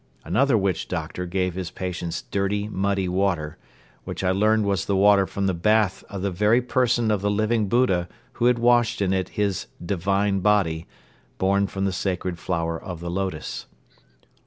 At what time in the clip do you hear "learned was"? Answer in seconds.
4.31-4.85